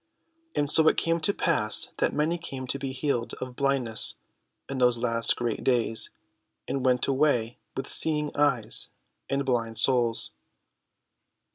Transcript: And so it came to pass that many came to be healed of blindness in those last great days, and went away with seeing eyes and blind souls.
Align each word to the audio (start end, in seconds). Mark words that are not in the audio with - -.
And 0.55 0.71
so 0.71 0.87
it 0.87 0.97
came 0.97 1.19
to 1.19 1.31
pass 1.31 1.89
that 1.99 2.11
many 2.11 2.39
came 2.39 2.65
to 2.65 2.79
be 2.79 2.91
healed 2.91 3.35
of 3.35 3.55
blindness 3.55 4.15
in 4.67 4.79
those 4.79 4.97
last 4.97 5.35
great 5.35 5.63
days, 5.63 6.09
and 6.67 6.83
went 6.83 7.05
away 7.05 7.59
with 7.77 7.85
seeing 7.87 8.35
eyes 8.35 8.89
and 9.29 9.45
blind 9.45 9.77
souls. 9.77 10.31